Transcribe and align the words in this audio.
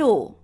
Hallo, 0.00 0.34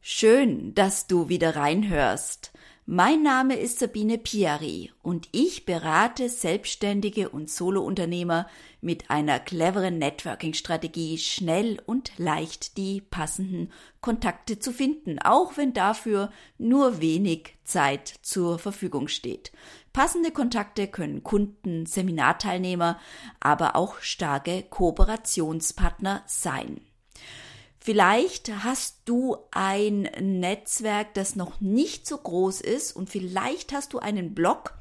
schön, 0.00 0.74
dass 0.74 1.06
du 1.06 1.28
wieder 1.28 1.54
reinhörst. 1.54 2.50
Mein 2.86 3.22
Name 3.22 3.56
ist 3.56 3.78
Sabine 3.78 4.16
Piari 4.16 4.90
und 5.02 5.28
ich 5.32 5.66
berate 5.66 6.30
Selbstständige 6.30 7.28
und 7.28 7.50
Solounternehmer 7.50 8.48
mit 8.80 9.10
einer 9.10 9.38
cleveren 9.38 9.98
Networking-Strategie 9.98 11.18
schnell 11.18 11.78
und 11.84 12.12
leicht 12.16 12.78
die 12.78 13.02
passenden 13.02 13.70
Kontakte 14.00 14.60
zu 14.60 14.72
finden, 14.72 15.18
auch 15.18 15.58
wenn 15.58 15.74
dafür 15.74 16.30
nur 16.56 17.02
wenig 17.02 17.58
Zeit 17.64 18.14
zur 18.22 18.58
Verfügung 18.58 19.08
steht. 19.08 19.52
Passende 19.92 20.30
Kontakte 20.30 20.86
können 20.86 21.22
Kunden, 21.22 21.84
Seminarteilnehmer, 21.84 22.98
aber 23.40 23.76
auch 23.76 24.00
starke 24.00 24.62
Kooperationspartner 24.62 26.22
sein. 26.26 26.80
Vielleicht 27.86 28.50
hast 28.64 29.02
du 29.04 29.36
ein 29.52 30.10
Netzwerk, 30.20 31.14
das 31.14 31.36
noch 31.36 31.60
nicht 31.60 32.04
so 32.04 32.18
groß 32.18 32.60
ist 32.60 32.90
und 32.90 33.08
vielleicht 33.08 33.72
hast 33.72 33.92
du 33.92 34.00
einen 34.00 34.34
Blog. 34.34 34.74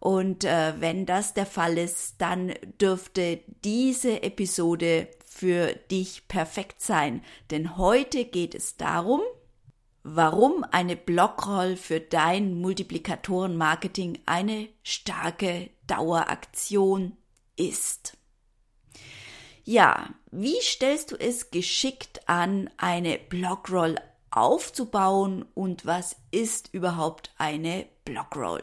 Und 0.00 0.44
äh, 0.44 0.72
wenn 0.78 1.04
das 1.04 1.34
der 1.34 1.44
Fall 1.44 1.76
ist, 1.76 2.14
dann 2.22 2.54
dürfte 2.80 3.40
diese 3.64 4.22
Episode 4.22 5.08
für 5.26 5.74
dich 5.90 6.26
perfekt 6.26 6.80
sein. 6.80 7.22
Denn 7.50 7.76
heute 7.76 8.24
geht 8.24 8.54
es 8.54 8.78
darum, 8.78 9.20
warum 10.02 10.64
eine 10.70 10.96
Blogroll 10.96 11.76
für 11.76 12.00
dein 12.00 12.58
Multiplikatorenmarketing 12.62 14.20
eine 14.24 14.70
starke 14.82 15.68
Daueraktion 15.86 17.14
ist. 17.56 18.17
Ja, 19.70 20.08
wie 20.30 20.58
stellst 20.62 21.10
du 21.12 21.16
es 21.16 21.50
geschickt 21.50 22.26
an, 22.26 22.70
eine 22.78 23.18
Blogroll 23.18 23.96
aufzubauen 24.30 25.44
und 25.52 25.84
was 25.84 26.16
ist 26.30 26.70
überhaupt 26.72 27.34
eine 27.36 27.84
Blogroll? 28.06 28.62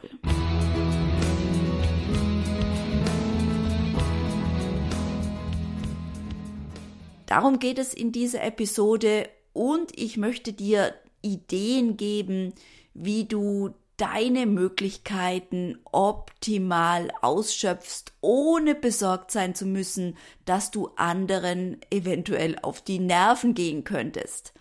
Darum 7.26 7.60
geht 7.60 7.78
es 7.78 7.94
in 7.94 8.10
dieser 8.10 8.42
Episode 8.42 9.28
und 9.52 9.96
ich 9.96 10.16
möchte 10.16 10.52
dir 10.52 10.92
Ideen 11.22 11.96
geben, 11.96 12.52
wie 12.94 13.26
du 13.26 13.76
deine 13.96 14.46
Möglichkeiten 14.46 15.78
optimal 15.90 17.10
ausschöpfst, 17.22 18.12
ohne 18.20 18.74
besorgt 18.74 19.30
sein 19.30 19.54
zu 19.54 19.66
müssen, 19.66 20.16
dass 20.44 20.70
du 20.70 20.90
anderen 20.96 21.80
eventuell 21.90 22.58
auf 22.60 22.82
die 22.82 22.98
Nerven 22.98 23.54
gehen 23.54 23.84
könntest. 23.84 24.52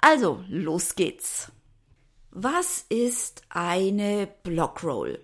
Also, 0.00 0.42
los 0.48 0.94
geht's. 0.94 1.52
Was 2.30 2.84
ist 2.88 3.42
eine 3.48 4.28
Blockroll? 4.42 5.18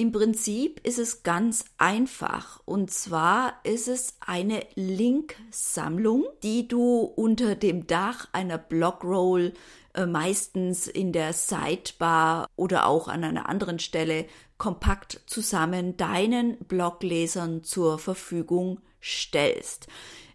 Im 0.00 0.12
Prinzip 0.12 0.80
ist 0.86 0.98
es 0.98 1.24
ganz 1.24 1.66
einfach. 1.76 2.62
Und 2.64 2.90
zwar 2.90 3.60
ist 3.64 3.86
es 3.86 4.14
eine 4.20 4.66
Linksammlung, 4.74 6.24
die 6.42 6.66
du 6.66 7.00
unter 7.00 7.54
dem 7.54 7.86
Dach 7.86 8.26
einer 8.32 8.56
Blockroll 8.56 9.52
äh, 9.92 10.06
meistens 10.06 10.86
in 10.86 11.12
der 11.12 11.34
Sidebar 11.34 12.48
oder 12.56 12.86
auch 12.86 13.08
an 13.08 13.24
einer 13.24 13.46
anderen 13.46 13.78
Stelle 13.78 14.24
kompakt 14.56 15.20
zusammen 15.26 15.98
deinen 15.98 16.56
Bloglesern 16.60 17.62
zur 17.62 17.98
Verfügung 17.98 18.80
stellst. 19.02 19.86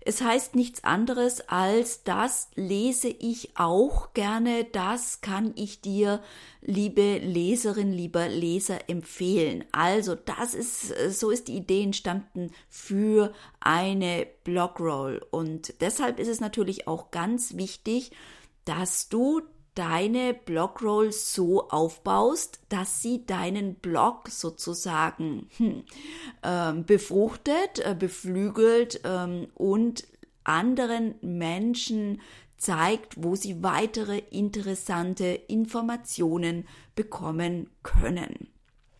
Es 0.07 0.21
heißt 0.21 0.53
nichts 0.53 0.83
anderes 0.83 1.49
als, 1.49 2.03
das 2.03 2.49
lese 2.53 3.07
ich 3.07 3.57
auch 3.57 4.13
gerne, 4.13 4.63
das 4.63 5.21
kann 5.21 5.51
ich 5.55 5.81
dir, 5.81 6.21
liebe 6.61 7.17
Leserin, 7.17 7.91
lieber 7.91 8.27
Leser, 8.27 8.87
empfehlen. 8.87 9.65
Also, 9.71 10.13
das 10.13 10.53
ist, 10.53 10.93
so 11.19 11.31
ist 11.31 11.47
die 11.47 11.57
Idee 11.57 11.81
entstanden 11.81 12.51
für 12.69 13.33
eine 13.59 14.27
Blogroll. 14.43 15.25
Und 15.31 15.81
deshalb 15.81 16.19
ist 16.19 16.27
es 16.27 16.39
natürlich 16.39 16.87
auch 16.87 17.09
ganz 17.09 17.55
wichtig, 17.57 18.11
dass 18.63 19.09
du 19.09 19.41
deine 19.75 20.33
Blogroll 20.33 21.11
so 21.11 21.69
aufbaust, 21.69 22.59
dass 22.69 23.01
sie 23.01 23.25
deinen 23.25 23.75
Blog 23.75 24.29
sozusagen 24.29 25.49
hm, 25.57 25.83
ähm, 26.43 26.85
befruchtet, 26.85 27.79
äh, 27.79 27.95
beflügelt 27.97 29.01
ähm, 29.03 29.47
und 29.53 30.07
anderen 30.43 31.15
Menschen 31.21 32.21
zeigt, 32.57 33.21
wo 33.21 33.35
sie 33.35 33.63
weitere 33.63 34.19
interessante 34.31 35.25
Informationen 35.25 36.67
bekommen 36.95 37.69
können. 37.83 38.47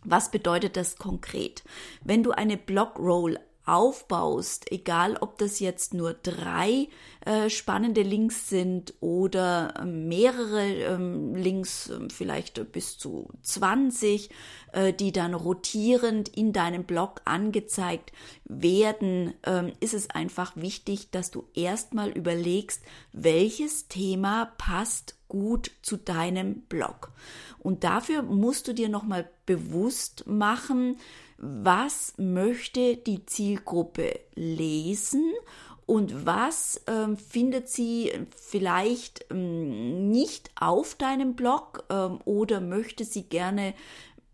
Was 0.03 0.29
bedeutet 0.29 0.77
das 0.77 0.97
konkret? 0.97 1.63
Wenn 2.03 2.21
du 2.21 2.31
eine 2.31 2.57
Blogroll 2.57 3.39
aufbaust, 3.65 4.71
egal 4.71 5.17
ob 5.19 5.37
das 5.37 5.59
jetzt 5.59 5.93
nur 5.93 6.13
drei 6.13 6.87
äh, 7.25 7.49
spannende 7.49 8.03
Links 8.03 8.49
sind 8.49 8.93
oder 8.99 9.73
äh, 9.79 9.85
mehrere 9.85 10.65
ähm, 10.65 11.35
Links, 11.35 11.89
äh, 11.89 12.07
vielleicht 12.09 12.71
bis 12.71 12.97
zu 12.97 13.29
20, 13.41 14.29
äh, 14.73 14.93
die 14.93 15.11
dann 15.11 15.33
rotierend 15.33 16.29
in 16.29 16.53
deinem 16.53 16.83
Blog 16.83 17.21
angezeigt 17.25 18.11
werden, 18.45 19.33
ähm, 19.43 19.73
ist 19.79 19.93
es 19.93 20.09
einfach 20.09 20.55
wichtig, 20.55 21.09
dass 21.11 21.31
du 21.31 21.47
erstmal 21.53 22.11
überlegst, 22.11 22.81
welches 23.11 23.87
Thema 23.87 24.53
passt 24.57 25.15
gut 25.27 25.71
zu 25.81 25.97
deinem 25.97 26.61
Blog. 26.61 27.11
Und 27.59 27.83
dafür 27.83 28.21
musst 28.21 28.67
du 28.67 28.73
dir 28.73 28.89
nochmal 28.89 29.27
bewusst 29.45 30.27
machen, 30.27 30.97
was 31.37 32.13
möchte 32.17 32.97
die 32.97 33.25
Zielgruppe 33.25 34.19
lesen 34.35 35.33
und 35.85 36.25
was 36.25 36.81
ähm, 36.87 37.17
findet 37.17 37.69
sie 37.69 38.11
vielleicht 38.35 39.25
ähm, 39.29 40.09
nicht 40.09 40.49
auf 40.59 40.95
deinem 40.95 41.35
Blog 41.35 41.83
ähm, 41.89 42.19
oder 42.25 42.61
möchte 42.61 43.05
sie 43.05 43.23
gerne 43.23 43.73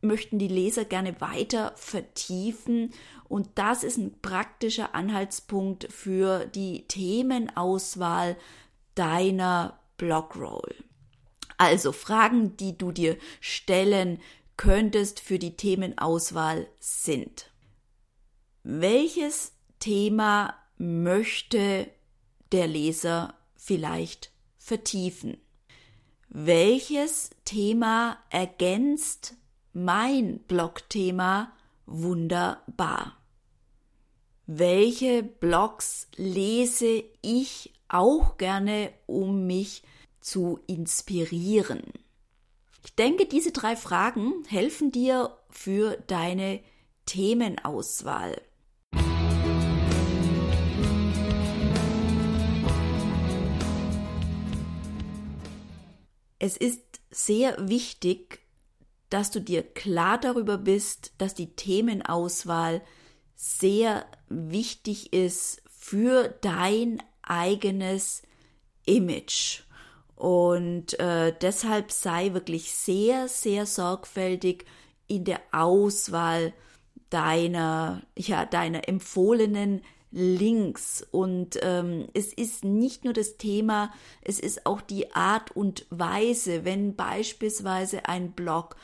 möchten 0.03 0.39
die 0.39 0.47
Leser 0.47 0.83
gerne 0.83 1.21
weiter 1.21 1.73
vertiefen 1.75 2.91
und 3.27 3.49
das 3.55 3.83
ist 3.83 3.97
ein 3.97 4.19
praktischer 4.21 4.95
Anhaltspunkt 4.95 5.87
für 5.91 6.45
die 6.45 6.87
Themenauswahl 6.87 8.35
deiner 8.95 9.79
Blogroll. 9.97 10.75
Also 11.57 11.91
Fragen, 11.91 12.57
die 12.57 12.75
du 12.75 12.91
dir 12.91 13.17
stellen 13.39 14.19
könntest 14.57 15.19
für 15.19 15.39
die 15.39 15.55
Themenauswahl 15.55 16.67
sind. 16.79 17.51
Welches 18.63 19.53
Thema 19.79 20.55
möchte 20.77 21.89
der 22.51 22.67
Leser 22.67 23.33
vielleicht 23.55 24.31
vertiefen? 24.57 25.37
Welches 26.29 27.31
Thema 27.43 28.17
ergänzt 28.29 29.35
mein 29.73 30.39
Blogthema 30.39 31.51
wunderbar? 31.85 33.17
Welche 34.45 35.23
Blogs 35.23 36.07
lese 36.15 37.03
ich 37.21 37.73
auch 37.87 38.37
gerne, 38.37 38.93
um 39.07 39.45
mich 39.45 39.83
zu 40.19 40.59
inspirieren? 40.67 41.83
Ich 43.01 43.07
denke, 43.07 43.25
diese 43.25 43.51
drei 43.51 43.75
Fragen 43.75 44.43
helfen 44.47 44.91
dir 44.91 45.35
für 45.49 45.97
deine 46.05 46.59
Themenauswahl. 47.07 48.39
Es 56.37 56.57
ist 56.57 56.83
sehr 57.09 57.57
wichtig, 57.67 58.41
dass 59.09 59.31
du 59.31 59.41
dir 59.41 59.63
klar 59.63 60.19
darüber 60.19 60.59
bist, 60.59 61.13
dass 61.17 61.33
die 61.33 61.55
Themenauswahl 61.55 62.83
sehr 63.35 64.05
wichtig 64.29 65.11
ist 65.11 65.63
für 65.71 66.27
dein 66.41 67.01
eigenes 67.23 68.21
Image. 68.85 69.63
Und 70.21 70.99
äh, 70.99 71.33
deshalb 71.41 71.91
sei 71.91 72.35
wirklich 72.35 72.71
sehr, 72.73 73.27
sehr 73.27 73.65
sorgfältig 73.65 74.65
in 75.07 75.23
der 75.23 75.41
Auswahl 75.51 76.53
deiner, 77.09 78.03
ja, 78.15 78.45
deiner 78.45 78.87
empfohlenen 78.87 79.81
Links. 80.11 81.03
Und 81.09 81.57
ähm, 81.63 82.07
es 82.13 82.33
ist 82.33 82.63
nicht 82.63 83.03
nur 83.03 83.13
das 83.13 83.37
Thema, 83.37 83.91
es 84.21 84.39
ist 84.39 84.67
auch 84.67 84.81
die 84.81 85.11
Art 85.11 85.55
und 85.55 85.87
Weise, 85.89 86.65
wenn 86.65 86.95
beispielsweise 86.95 88.05
ein 88.05 88.33
Blog 88.33 88.75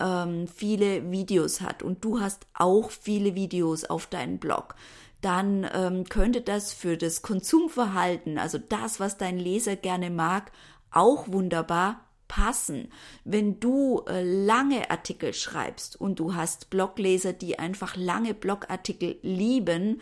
ähm, 0.00 0.48
viele 0.48 1.10
Videos 1.10 1.60
hat 1.60 1.82
und 1.82 2.06
du 2.06 2.20
hast 2.20 2.46
auch 2.54 2.90
viele 2.90 3.34
Videos 3.34 3.84
auf 3.84 4.06
deinem 4.06 4.38
Blog 4.38 4.76
dann 5.22 5.68
ähm, 5.74 6.04
könnte 6.04 6.40
das 6.40 6.72
für 6.72 6.96
das 6.96 7.22
Konsumverhalten, 7.22 8.38
also 8.38 8.58
das, 8.58 9.00
was 9.00 9.16
dein 9.16 9.38
Leser 9.38 9.74
gerne 9.74 10.10
mag, 10.10 10.52
auch 10.90 11.28
wunderbar 11.28 12.06
passen. 12.28 12.88
Wenn 13.24 13.60
du 13.60 14.02
äh, 14.06 14.22
lange 14.22 14.90
Artikel 14.90 15.32
schreibst 15.32 16.00
und 16.00 16.18
du 16.18 16.34
hast 16.34 16.70
Blogleser, 16.70 17.32
die 17.32 17.58
einfach 17.58 17.96
lange 17.96 18.34
Blogartikel 18.34 19.18
lieben, 19.22 20.00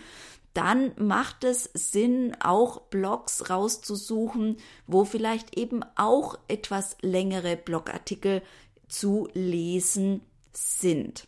dann 0.54 0.92
macht 0.96 1.42
es 1.42 1.68
Sinn, 1.74 2.36
auch 2.40 2.82
Blogs 2.82 3.50
rauszusuchen, 3.50 4.56
wo 4.86 5.04
vielleicht 5.04 5.58
eben 5.58 5.84
auch 5.96 6.38
etwas 6.46 6.96
längere 7.02 7.56
Blogartikel 7.56 8.40
zu 8.86 9.28
lesen 9.34 10.20
sind. 10.52 11.26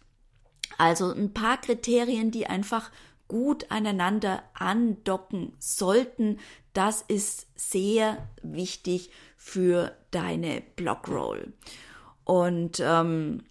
Also 0.78 1.10
ein 1.10 1.34
paar 1.34 1.60
Kriterien, 1.60 2.30
die 2.30 2.46
einfach 2.46 2.90
gut 3.28 3.70
aneinander 3.70 4.42
andocken 4.54 5.52
sollten. 5.58 6.38
Das 6.72 7.02
ist 7.02 7.46
sehr 7.54 8.28
wichtig 8.42 9.10
für 9.36 9.96
deine 10.10 10.62
Blogroll. 10.76 11.52
Und 12.24 12.80
ähm, 12.80 13.44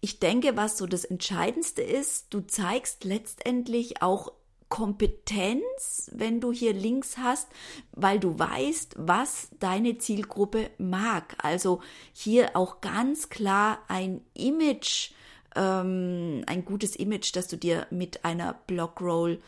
ich 0.00 0.20
denke, 0.20 0.56
was 0.56 0.78
so 0.78 0.86
das 0.86 1.04
Entscheidendste 1.04 1.82
ist, 1.82 2.32
du 2.32 2.40
zeigst 2.40 3.04
letztendlich 3.04 4.02
auch 4.02 4.32
Kompetenz, 4.68 6.10
wenn 6.12 6.40
du 6.40 6.52
hier 6.52 6.72
Links 6.72 7.18
hast, 7.18 7.48
weil 7.92 8.18
du 8.18 8.38
weißt, 8.38 8.94
was 8.98 9.48
deine 9.60 9.98
Zielgruppe 9.98 10.70
mag. 10.78 11.36
Also 11.38 11.80
hier 12.12 12.56
auch 12.56 12.80
ganz 12.80 13.28
klar 13.28 13.78
ein 13.88 14.22
Image, 14.34 15.12
ähm, 15.56 16.42
ein 16.46 16.64
gutes 16.64 16.96
Image, 16.96 17.34
das 17.34 17.48
du 17.48 17.56
dir 17.56 17.86
mit 17.90 18.24
einer 18.24 18.54
Blogroll 18.66 19.40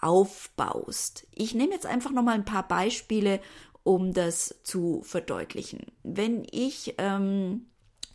aufbaust. 0.00 1.26
Ich 1.34 1.54
nehme 1.54 1.72
jetzt 1.72 1.86
einfach 1.86 2.10
noch 2.10 2.22
mal 2.22 2.34
ein 2.34 2.44
paar 2.44 2.66
Beispiele, 2.66 3.40
um 3.82 4.12
das 4.12 4.56
zu 4.62 5.02
verdeutlichen. 5.02 5.86
Wenn 6.02 6.46
ich 6.50 6.94
ähm, 6.98 7.66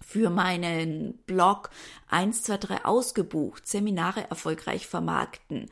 für 0.02 0.30
meinen 0.30 1.20
Blog 1.26 1.70
123 2.10 2.86
ausgebucht, 2.86 3.68
Seminare 3.68 4.30
erfolgreich 4.30 4.88
vermarkten, 4.88 5.70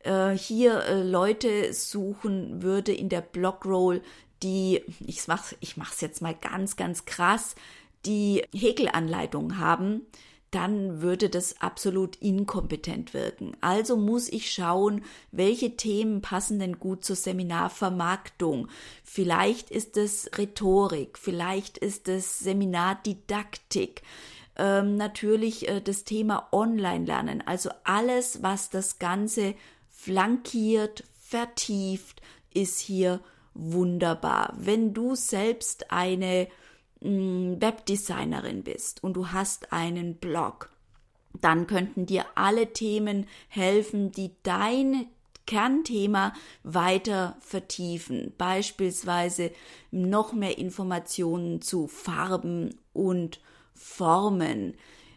äh, 0.00 0.32
hier 0.32 0.82
äh, 0.84 1.02
Leute 1.02 1.72
suchen 1.72 2.62
würde 2.62 2.92
in 2.92 3.08
der 3.08 3.20
Blogroll, 3.20 4.02
die, 4.42 4.82
ich 5.00 5.26
mach's, 5.28 5.56
ich 5.60 5.76
mach's 5.76 6.00
jetzt 6.00 6.20
mal 6.22 6.34
ganz, 6.34 6.76
ganz 6.76 7.04
krass, 7.04 7.54
die 8.04 8.44
Häkelanleitung 8.54 9.58
haben, 9.58 10.02
dann 10.56 11.02
würde 11.02 11.28
das 11.28 11.60
absolut 11.60 12.16
inkompetent 12.16 13.12
wirken. 13.12 13.54
Also 13.60 13.98
muss 13.98 14.26
ich 14.30 14.50
schauen, 14.50 15.04
welche 15.30 15.76
Themen 15.76 16.22
passen 16.22 16.58
denn 16.58 16.78
gut 16.78 17.04
zur 17.04 17.14
Seminarvermarktung. 17.14 18.68
Vielleicht 19.04 19.70
ist 19.70 19.98
es 19.98 20.30
Rhetorik, 20.38 21.18
vielleicht 21.18 21.76
ist 21.76 22.08
es 22.08 22.38
Seminardidaktik. 22.38 24.00
Ähm, 24.56 24.96
natürlich 24.96 25.68
äh, 25.68 25.82
das 25.82 26.04
Thema 26.04 26.48
Online-Lernen, 26.52 27.42
also 27.46 27.68
alles, 27.84 28.42
was 28.42 28.70
das 28.70 28.98
Ganze 28.98 29.54
flankiert, 29.90 31.04
vertieft, 31.20 32.22
ist 32.54 32.80
hier 32.80 33.20
wunderbar. 33.52 34.54
Wenn 34.56 34.94
du 34.94 35.16
selbst 35.16 35.90
eine 35.90 36.48
Webdesignerin 37.00 38.62
bist 38.62 39.04
und 39.04 39.14
du 39.14 39.28
hast 39.28 39.72
einen 39.72 40.16
Blog, 40.16 40.70
dann 41.40 41.66
könnten 41.66 42.06
dir 42.06 42.24
alle 42.34 42.72
Themen 42.72 43.26
helfen, 43.48 44.12
die 44.12 44.32
dein 44.42 45.06
Kernthema 45.46 46.32
weiter 46.64 47.36
vertiefen. 47.40 48.32
Beispielsweise 48.36 49.52
noch 49.90 50.32
mehr 50.32 50.58
Informationen 50.58 51.62
zu 51.62 51.86
Farben 51.86 52.74
und 52.92 53.40
Formen, 53.74 54.74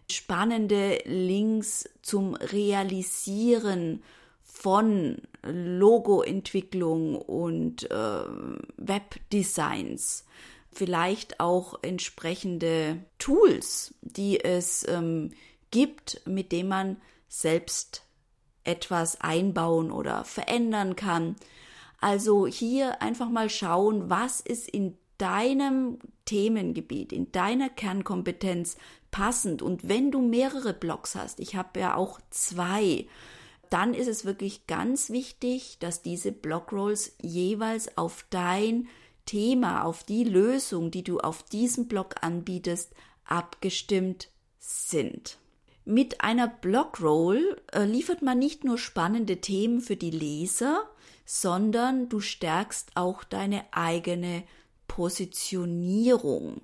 spannende 0.10 1.00
Links 1.06 1.90
zum 2.02 2.36
Realisieren 2.36 4.04
von 4.44 5.18
Logoentwicklung 5.44 7.16
und 7.16 7.90
äh, 7.90 8.24
Webdesigns, 8.78 10.26
vielleicht 10.80 11.42
auch 11.42 11.78
entsprechende 11.82 13.04
Tools, 13.18 13.94
die 14.00 14.40
es 14.40 14.88
ähm, 14.88 15.32
gibt, 15.72 16.22
mit 16.26 16.54
denen 16.54 16.70
man 16.70 17.02
selbst 17.28 18.06
etwas 18.64 19.20
einbauen 19.20 19.92
oder 19.92 20.24
verändern 20.24 20.96
kann. 20.96 21.36
Also 22.00 22.48
hier 22.48 23.02
einfach 23.02 23.30
mal 23.30 23.50
schauen, 23.50 24.10
was 24.10 24.40
ist 24.40 24.70
in 24.70 24.98
deinem 25.18 26.00
Themengebiet, 26.24 27.12
in 27.12 27.30
deiner 27.34 27.68
Kernkompetenz 27.68 28.78
passend. 29.12 29.62
Und 29.62 29.90
wenn 29.90 30.12
du 30.12 30.22
mehrere 30.22 30.74
Blogs 30.74 31.14
hast, 31.14 31.42
ich 31.42 31.58
habe 31.58 31.82
ja 31.82 31.96
auch 31.96 32.22
zwei, 32.30 33.06
dann 33.70 33.94
ist 33.94 34.08
es 34.08 34.24
wirklich 34.24 34.66
ganz 34.66 35.10
wichtig, 35.10 35.78
dass 35.80 36.02
diese 36.02 36.32
Blogrolls 36.32 37.18
jeweils 37.22 37.98
auf 37.98 38.26
dein 38.30 38.88
Thema, 39.30 39.84
auf 39.84 40.04
die 40.04 40.24
Lösung, 40.24 40.90
die 40.90 41.04
du 41.04 41.20
auf 41.20 41.44
diesem 41.44 41.88
Blog 41.88 42.16
anbietest, 42.22 42.96
abgestimmt 43.26 44.30
sind. 44.58 45.38
Mit 45.86 46.22
einer 46.22 46.48
Blogroll 46.48 47.62
äh, 47.72 47.84
liefert 47.84 48.24
man 48.24 48.40
nicht 48.40 48.64
nur 48.64 48.80
spannende 48.80 49.40
Themen 49.40 49.82
für 49.82 49.96
die 49.96 50.10
Leser, 50.10 50.82
sondern 51.26 52.10
du 52.10 52.22
stärkst 52.22 52.90
auch 52.96 53.24
deine 53.24 53.66
eigene 53.72 54.42
Positionierung, 54.88 56.62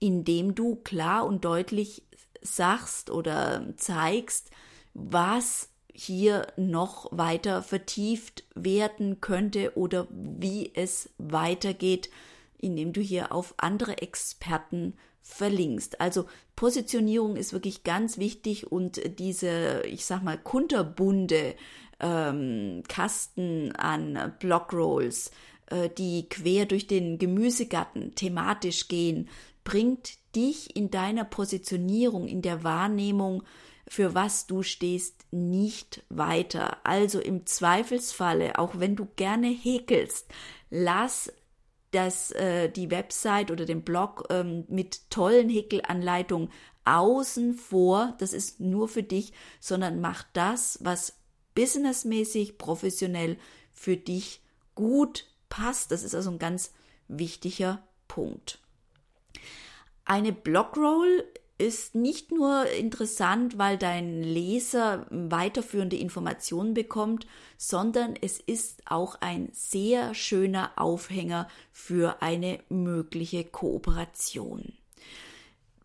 indem 0.00 0.56
du 0.56 0.74
klar 0.74 1.24
und 1.24 1.44
deutlich 1.44 2.02
sagst 2.42 3.10
oder 3.10 3.64
zeigst, 3.76 4.50
was 4.92 5.68
hier 6.00 6.46
noch 6.56 7.08
weiter 7.10 7.60
vertieft 7.60 8.44
werden 8.54 9.20
könnte 9.20 9.76
oder 9.76 10.06
wie 10.10 10.70
es 10.74 11.10
weitergeht, 11.18 12.08
indem 12.56 12.92
du 12.92 13.00
hier 13.00 13.32
auf 13.32 13.54
andere 13.56 13.98
Experten 13.98 14.94
verlinkst. 15.22 16.00
Also 16.00 16.26
Positionierung 16.54 17.34
ist 17.34 17.52
wirklich 17.52 17.82
ganz 17.82 18.16
wichtig 18.16 18.70
und 18.70 19.18
diese, 19.18 19.82
ich 19.86 20.04
sag 20.06 20.22
mal, 20.22 20.38
kunterbunde 20.38 21.56
ähm, 21.98 22.84
Kasten 22.86 23.72
an 23.74 24.34
Blogrolls, 24.38 25.32
äh, 25.66 25.90
die 25.90 26.28
quer 26.28 26.66
durch 26.66 26.86
den 26.86 27.18
Gemüsegarten 27.18 28.14
thematisch 28.14 28.86
gehen, 28.86 29.28
bringt 29.64 30.12
dich 30.36 30.76
in 30.76 30.92
deiner 30.92 31.24
Positionierung, 31.24 32.28
in 32.28 32.40
der 32.40 32.62
Wahrnehmung 32.62 33.42
für 33.88 34.14
was 34.14 34.46
du 34.46 34.62
stehst, 34.62 35.26
nicht 35.30 36.04
weiter. 36.08 36.78
Also 36.84 37.20
im 37.20 37.46
Zweifelsfalle, 37.46 38.58
auch 38.58 38.78
wenn 38.78 38.96
du 38.96 39.06
gerne 39.16 39.48
häkelst, 39.48 40.28
lass 40.70 41.32
das, 41.90 42.30
äh, 42.32 42.68
die 42.68 42.90
Website 42.90 43.50
oder 43.50 43.64
den 43.64 43.82
Blog 43.82 44.26
ähm, 44.30 44.64
mit 44.68 45.10
tollen 45.10 45.48
Häkelanleitungen 45.48 46.50
außen 46.84 47.54
vor. 47.54 48.14
Das 48.18 48.32
ist 48.32 48.60
nur 48.60 48.88
für 48.88 49.02
dich, 49.02 49.32
sondern 49.60 50.00
mach 50.00 50.24
das, 50.32 50.78
was 50.82 51.14
businessmäßig, 51.54 52.58
professionell 52.58 53.38
für 53.72 53.96
dich 53.96 54.42
gut 54.74 55.26
passt. 55.48 55.90
Das 55.92 56.02
ist 56.02 56.14
also 56.14 56.30
ein 56.30 56.38
ganz 56.38 56.72
wichtiger 57.08 57.82
Punkt. 58.06 58.60
Eine 60.04 60.32
Blogroll 60.32 61.24
ist 61.58 61.94
nicht 61.94 62.30
nur 62.30 62.66
interessant, 62.70 63.58
weil 63.58 63.76
dein 63.76 64.22
Leser 64.22 65.06
weiterführende 65.10 65.96
Informationen 65.96 66.72
bekommt, 66.72 67.26
sondern 67.56 68.14
es 68.20 68.38
ist 68.38 68.82
auch 68.86 69.16
ein 69.20 69.50
sehr 69.52 70.14
schöner 70.14 70.70
Aufhänger 70.76 71.48
für 71.72 72.22
eine 72.22 72.60
mögliche 72.68 73.44
Kooperation. 73.44 74.72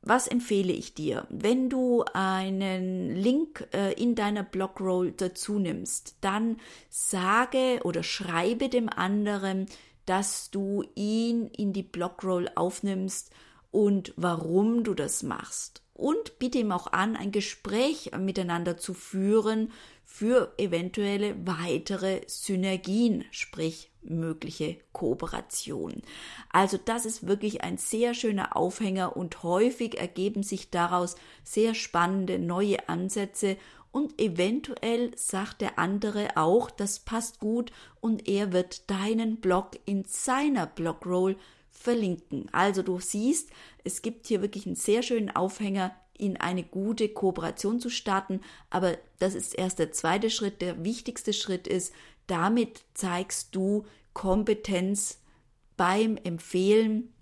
Was 0.05 0.27
empfehle 0.27 0.73
ich 0.73 0.93
dir? 0.93 1.25
Wenn 1.29 1.69
du 1.69 2.03
einen 2.13 3.15
Link 3.15 3.67
äh, 3.73 3.93
in 3.93 4.15
deiner 4.15 4.43
Blogroll 4.43 5.13
dazu 5.13 5.59
nimmst, 5.59 6.17
dann 6.19 6.57
sage 6.89 7.79
oder 7.83 8.03
schreibe 8.03 8.67
dem 8.67 8.89
anderen, 8.89 9.65
dass 10.05 10.51
du 10.51 10.83
ihn 10.95 11.47
in 11.47 11.71
die 11.71 11.83
Blogroll 11.83 12.49
aufnimmst 12.53 13.31
und 13.73 14.13
warum 14.15 14.83
du 14.83 14.93
das 14.93 15.23
machst. 15.23 15.81
Und 15.93 16.39
biete 16.39 16.59
ihm 16.59 16.71
auch 16.71 16.87
an, 16.93 17.15
ein 17.15 17.31
Gespräch 17.31 18.11
miteinander 18.17 18.77
zu 18.77 18.93
führen 18.93 19.71
für 20.05 20.53
eventuelle 20.57 21.35
weitere 21.45 22.21
Synergien, 22.27 23.25
sprich 23.31 23.91
mögliche 24.03 24.77
Kooperation. 24.91 26.01
Also 26.51 26.77
das 26.83 27.05
ist 27.05 27.27
wirklich 27.27 27.63
ein 27.63 27.77
sehr 27.77 28.13
schöner 28.13 28.55
Aufhänger 28.55 29.17
und 29.17 29.43
häufig 29.43 29.97
ergeben 29.99 30.43
sich 30.43 30.69
daraus 30.69 31.15
sehr 31.43 31.73
spannende 31.73 32.37
neue 32.37 32.89
Ansätze 32.89 33.57
und 33.91 34.19
eventuell 34.19 35.11
sagt 35.15 35.61
der 35.61 35.79
andere 35.79 36.35
auch, 36.35 36.69
das 36.69 36.99
passt 36.99 37.39
gut 37.39 37.71
und 38.01 38.27
er 38.27 38.51
wird 38.51 38.89
deinen 38.89 39.37
Blog 39.37 39.79
in 39.85 40.03
seiner 40.05 40.67
Blogroll 40.67 41.37
verlinken. 41.83 42.47
Also 42.51 42.81
du 42.81 42.99
siehst, 42.99 43.51
es 43.83 44.01
gibt 44.01 44.27
hier 44.27 44.41
wirklich 44.41 44.65
einen 44.65 44.75
sehr 44.75 45.03
schönen 45.03 45.29
Aufhänger, 45.29 45.95
in 46.15 46.37
eine 46.37 46.63
gute 46.63 47.09
Kooperation 47.09 47.79
zu 47.79 47.89
starten, 47.89 48.41
aber 48.69 48.97
das 49.19 49.35
ist 49.35 49.57
erst 49.57 49.79
der 49.79 49.91
zweite 49.91 50.29
Schritt. 50.29 50.61
Der 50.61 50.83
wichtigste 50.83 51.33
Schritt 51.33 51.67
ist, 51.67 51.93
damit 52.27 52.83
zeigst 52.93 53.55
du 53.55 53.85
Kompetenz 54.13 55.19
beim 55.75 56.17
Empfehlen 56.17 57.13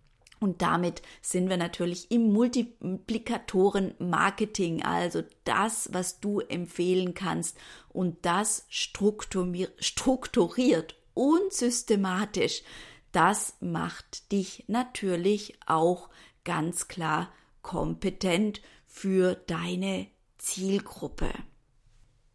und 0.41 0.61
damit 0.61 1.01
sind 1.21 1.47
wir 1.49 1.57
natürlich 1.57 2.11
im 2.11 2.33
Multiplikatoren-Marketing, 2.33 4.83
also 4.83 5.23
das, 5.45 5.87
was 5.93 6.19
du 6.19 6.39
empfehlen 6.39 7.13
kannst 7.13 7.55
und 7.89 8.25
das 8.25 8.65
strukturiert 8.67 10.95
und 11.13 11.53
systematisch, 11.53 12.63
das 13.11 13.55
macht 13.59 14.31
dich 14.31 14.65
natürlich 14.67 15.57
auch 15.65 16.09
ganz 16.43 16.87
klar 16.87 17.31
kompetent 17.61 18.61
für 18.87 19.35
deine 19.35 20.07
Zielgruppe. 20.37 21.29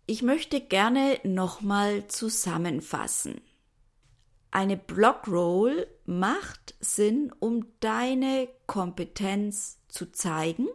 Ich 0.07 0.23
möchte 0.23 0.61
gerne 0.61 1.19
nochmal 1.25 2.07
zusammenfassen. 2.07 3.41
Eine 4.51 4.77
Blogroll 4.77 5.87
macht 6.05 6.75
Sinn, 6.81 7.33
um 7.41 7.67
deine 7.81 8.49
Kompetenz 8.67 9.81
zu 9.89 10.13
zeigen, 10.13 10.69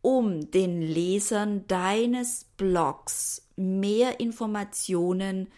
um 0.00 0.50
den 0.50 0.80
Lesern 0.80 1.66
deines 1.66 2.44
Blogs 2.56 3.48
mehr 3.56 4.20
Informationen 4.20 5.46
zu 5.46 5.52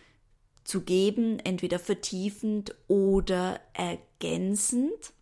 geben, 0.83 1.39
entweder 1.41 1.79
vertiefend 1.79 2.75
oder 2.89 3.61
ergänzend. 3.73 5.13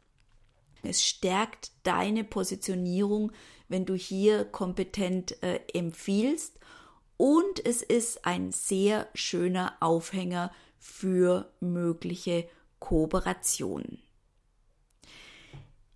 Es 0.83 1.05
stärkt 1.05 1.73
deine 1.83 2.25
Positionierung, 2.25 3.33
wenn 3.69 3.87
du 3.87 3.95
hier 3.95 4.45
kompetent 4.45 5.43
äh, 5.43 5.61
empfiehlst. 5.75 6.59
Und 7.17 7.65
es 7.65 7.83
ist 7.83 8.25
ein 8.25 8.51
sehr 8.51 9.09
schöner 9.15 9.77
Aufhänger 9.81 10.53
für 10.79 11.53
mögliche 11.61 12.49
Kooperationen. 12.79 13.99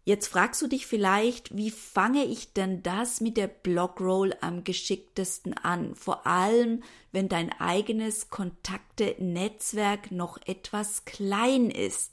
Jetzt 0.06 0.28
fragst 0.28 0.61
du 0.61 0.66
dich 0.66 0.87
vielleicht, 0.87 1.56
wie 1.56 1.70
fange 1.70 2.25
ich 2.25 2.52
denn 2.52 2.82
das 2.82 3.23
mit 3.23 3.38
der 3.38 3.46
Blogroll 3.49 4.34
am 4.42 4.62
geschicktesten 4.62 5.54
an? 5.54 5.94
Vor 5.94 6.26
allem, 6.26 6.82
wenn 7.11 7.30
dein 7.30 7.50
eigenes 7.58 8.28
Kontakte-Netzwerk 8.28 10.11
noch 10.11 10.38
etwas 10.46 11.06
klein 11.06 11.70
ist. 11.70 12.12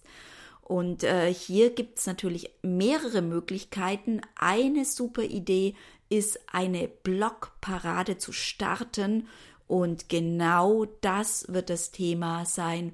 Und 0.61 1.03
äh, 1.03 1.33
hier 1.33 1.71
gibt 1.71 1.99
es 1.99 2.07
natürlich 2.07 2.49
mehrere 2.61 3.21
Möglichkeiten. 3.21 4.21
Eine 4.35 4.85
super 4.85 5.23
Idee 5.23 5.75
ist, 6.07 6.39
eine 6.49 6.87
Blogparade 6.87 8.17
zu 8.17 8.31
starten 8.31 9.27
und 9.67 10.09
genau 10.09 10.85
das 10.99 11.45
wird 11.47 11.69
das 11.69 11.91
Thema 11.91 12.45
sein 12.45 12.93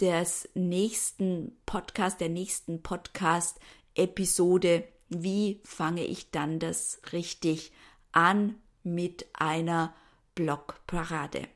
des 0.00 0.48
nächsten 0.52 1.56
Podcast, 1.64 2.20
der 2.20 2.28
nächsten 2.28 2.82
Podcast-Episode. 4.00 4.84
Wie 5.10 5.60
fange 5.64 6.04
ich 6.04 6.30
dann 6.30 6.60
das 6.60 7.00
richtig 7.12 7.72
an 8.12 8.54
mit 8.82 9.26
einer 9.34 9.94
Blogparade? 10.34 11.46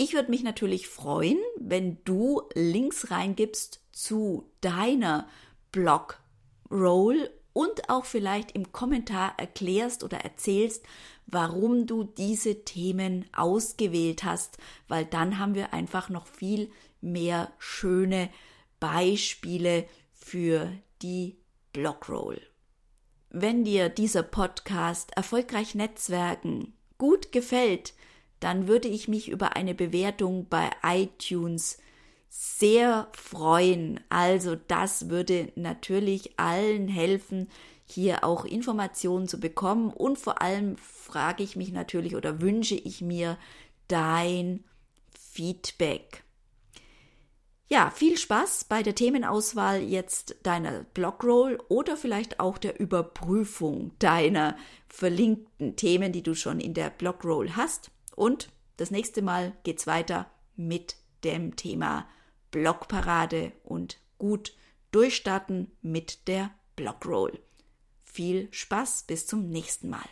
ich 0.00 0.14
würde 0.14 0.30
mich 0.30 0.42
natürlich 0.42 0.88
freuen, 0.88 1.36
wenn 1.58 1.98
du 2.04 2.40
Links 2.54 3.10
reingibst 3.10 3.82
zu 3.92 4.50
deiner 4.62 5.28
Blog-Roll 5.72 7.28
und 7.52 7.90
auch 7.90 8.06
vielleicht 8.06 8.52
im 8.52 8.72
Kommentar 8.72 9.34
erklärst 9.36 10.02
oder 10.02 10.16
erzählst, 10.20 10.86
warum 11.26 11.86
du 11.86 12.04
diese 12.04 12.64
Themen 12.64 13.26
ausgewählt 13.36 14.24
hast, 14.24 14.56
weil 14.88 15.04
dann 15.04 15.38
haben 15.38 15.54
wir 15.54 15.74
einfach 15.74 16.08
noch 16.08 16.26
viel 16.26 16.70
mehr 17.02 17.52
schöne 17.58 18.30
Beispiele 18.78 19.86
für 20.14 20.72
die 21.02 21.36
Blogroll. 21.74 22.40
Wenn 23.28 23.64
dir 23.64 23.90
dieser 23.90 24.22
Podcast 24.22 25.14
Erfolgreich 25.14 25.74
Netzwerken 25.74 26.72
gut 26.96 27.32
gefällt, 27.32 27.92
dann 28.40 28.66
würde 28.68 28.88
ich 28.88 29.06
mich 29.08 29.28
über 29.28 29.56
eine 29.56 29.74
Bewertung 29.74 30.46
bei 30.48 30.70
iTunes 30.82 31.78
sehr 32.28 33.08
freuen. 33.12 34.00
Also 34.08 34.56
das 34.68 35.10
würde 35.10 35.52
natürlich 35.56 36.38
allen 36.38 36.88
helfen, 36.88 37.48
hier 37.84 38.24
auch 38.24 38.44
Informationen 38.44 39.28
zu 39.28 39.40
bekommen. 39.40 39.90
Und 39.92 40.18
vor 40.18 40.40
allem 40.40 40.76
frage 40.76 41.42
ich 41.42 41.56
mich 41.56 41.72
natürlich 41.72 42.16
oder 42.16 42.40
wünsche 42.40 42.76
ich 42.76 43.02
mir 43.02 43.36
dein 43.88 44.64
Feedback. 45.18 46.22
Ja, 47.72 47.90
viel 47.90 48.18
Spaß 48.18 48.64
bei 48.64 48.82
der 48.82 48.96
Themenauswahl 48.96 49.80
jetzt 49.80 50.36
deiner 50.42 50.84
Blogroll 50.92 51.58
oder 51.68 51.96
vielleicht 51.96 52.40
auch 52.40 52.58
der 52.58 52.80
Überprüfung 52.80 53.92
deiner 54.00 54.56
verlinkten 54.88 55.76
Themen, 55.76 56.12
die 56.12 56.24
du 56.24 56.34
schon 56.34 56.58
in 56.58 56.74
der 56.74 56.90
Blogroll 56.90 57.50
hast. 57.54 57.92
Und 58.20 58.50
das 58.76 58.90
nächste 58.90 59.22
Mal 59.22 59.56
geht's 59.62 59.86
weiter 59.86 60.30
mit 60.54 60.96
dem 61.24 61.56
Thema 61.56 62.06
Blogparade 62.50 63.52
und 63.64 63.98
gut 64.18 64.54
durchstarten 64.90 65.70
mit 65.80 66.28
der 66.28 66.50
Blogroll. 66.76 67.40
Viel 68.04 68.52
Spaß, 68.52 69.04
bis 69.04 69.26
zum 69.26 69.48
nächsten 69.48 69.88
Mal. 69.88 70.04